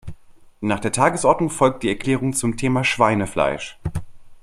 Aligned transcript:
Nach 0.61 0.79
der 0.79 0.91
Tagesordnung 0.91 1.51
folgt 1.51 1.83
die 1.83 1.89
Erklärung 1.89 2.33
zum 2.33 2.57
Thema 2.57 2.83
Schweinefleisch. 2.83 3.79